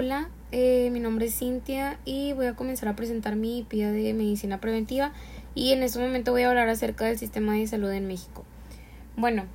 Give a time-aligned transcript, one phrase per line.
[0.00, 4.14] Hola, eh, mi nombre es Cintia y voy a comenzar a presentar mi PIA de
[4.14, 5.12] medicina preventiva
[5.56, 8.44] y en este momento voy a hablar acerca del sistema de salud en México.
[9.16, 9.46] Bueno,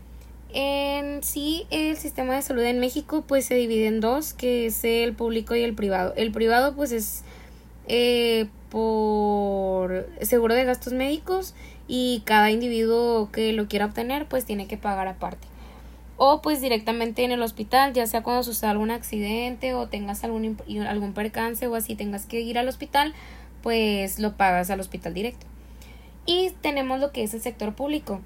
[0.51, 4.83] en sí el sistema de salud en México pues se divide en dos, que es
[4.83, 6.13] el público y el privado.
[6.17, 7.23] El privado pues es
[7.87, 11.55] eh, por seguro de gastos médicos
[11.87, 15.52] y cada individuo que lo quiera obtener pues tiene que pagar aparte
[16.25, 20.57] o pues directamente en el hospital, ya sea cuando suceda algún accidente o tengas algún,
[20.87, 23.13] algún percance o así tengas que ir al hospital,
[23.61, 25.45] pues lo pagas al hospital directo.
[26.25, 28.21] Y tenemos lo que es el sector público.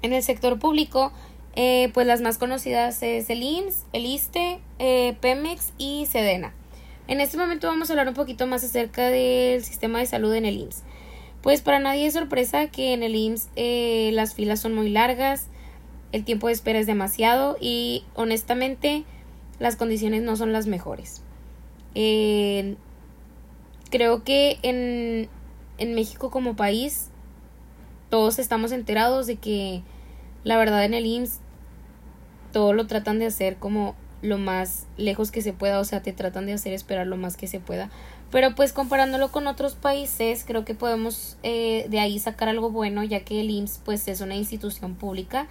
[0.00, 1.12] En el sector público,
[1.54, 6.54] eh, pues las más conocidas es el IMSS, el ISTE, eh, Pemex y Sedena.
[7.08, 10.46] En este momento vamos a hablar un poquito más acerca del sistema de salud en
[10.46, 10.82] el IMSS.
[11.42, 15.48] Pues para nadie es sorpresa que en el IMSS eh, las filas son muy largas,
[16.12, 19.04] el tiempo de espera es demasiado y honestamente
[19.58, 21.22] las condiciones no son las mejores.
[21.94, 22.76] Eh,
[23.90, 25.28] creo que en,
[25.78, 27.08] en México como país
[28.08, 29.82] todos estamos enterados de que
[30.44, 31.40] la verdad en el IMSS
[32.52, 36.12] todo lo tratan de hacer como lo más lejos que se pueda, o sea, te
[36.12, 37.90] tratan de hacer esperar lo más que se pueda.
[38.30, 43.04] Pero pues comparándolo con otros países, creo que podemos eh, de ahí sacar algo bueno,
[43.04, 45.48] ya que el IMSS pues es una institución pública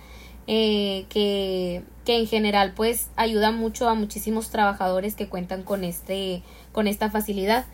[0.48, 6.42] eh, que, que, en general pues ayuda mucho a muchísimos trabajadores que cuentan con este
[6.72, 7.66] con esta facilidad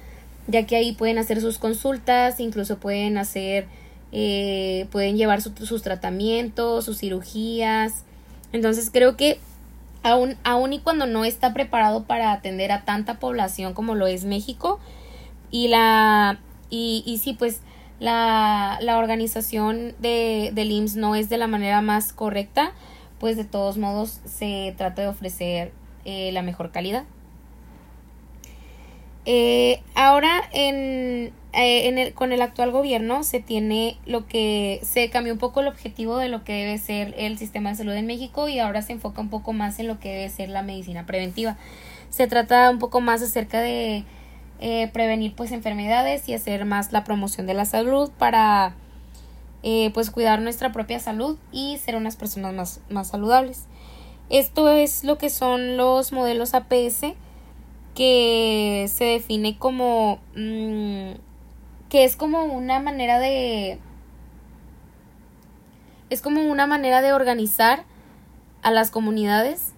[0.48, 3.68] ya que ahí pueden hacer sus consultas incluso pueden hacer
[4.12, 8.04] eh, pueden llevar sus tratamientos sus cirugías.
[8.52, 9.40] Entonces creo que
[10.04, 14.26] aún, aún y cuando no está preparado para atender a tanta población como lo es
[14.26, 14.80] México
[15.50, 17.62] y la y, y sí pues
[18.00, 22.74] la, la organización de, del IMSS no es de la manera más correcta,
[23.20, 25.72] pues de todos modos se trata de ofrecer
[26.06, 27.06] eh, la mejor calidad.
[29.26, 35.10] Eh, ahora en, eh, en el, con el actual gobierno se tiene lo que se
[35.10, 38.06] cambió un poco el objetivo de lo que debe ser el sistema de salud en
[38.06, 41.06] México y ahora se enfoca un poco más en lo que debe ser la medicina
[41.06, 41.56] preventiva.
[42.10, 44.04] Se trata un poco más acerca de
[44.60, 48.76] eh, prevenir pues enfermedades y hacer más la promoción de la salud para
[49.62, 53.68] eh, pues cuidar nuestra propia salud y ser unas personas más, más saludables.
[54.30, 57.14] Esto es lo que son los modelos APS
[57.96, 61.12] que se define como mm,
[61.90, 63.80] que es como una manera de
[66.10, 67.84] es como una manera de organizar
[68.64, 69.74] a las comunidades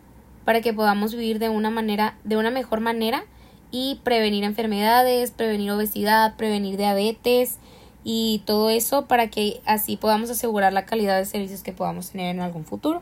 [0.46, 3.26] para que podamos vivir de una manera de una mejor manera
[3.72, 7.58] y prevenir enfermedades, prevenir obesidad, prevenir diabetes
[8.04, 12.36] y todo eso para que así podamos asegurar la calidad de servicios que podamos tener
[12.36, 13.02] en algún futuro.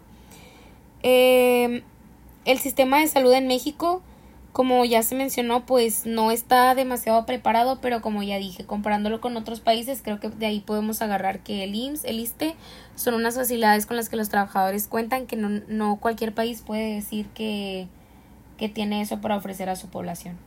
[1.03, 1.84] Em,
[2.46, 4.01] el sistema de salud en México,
[4.53, 9.35] como ya se mencionó, pues no está demasiado preparado, pero como ya dije, comparándolo con
[9.35, 12.56] otros países, creo que de ahí podemos agarrar que el IMSS, el ISTE,
[12.95, 16.95] son unas facilidades con las que los trabajadores cuentan, que no, no cualquier país puede
[16.95, 17.88] decir que,
[18.57, 20.37] que tiene eso para ofrecer a su población.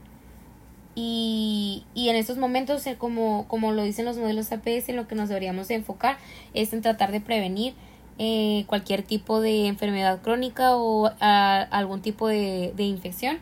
[0.94, 5.14] Y, y en estos momentos, eh, como, como lo dicen los modelos APS, lo que
[5.14, 6.16] nos deberíamos de enfocar
[6.54, 7.74] es en tratar de prevenir
[8.18, 13.38] eh, cualquier tipo de enfermedad crónica o algún tipo de, de infección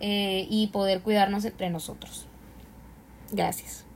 [0.00, 2.26] eh, y poder cuidarnos entre nosotros.
[3.32, 3.86] Gracias.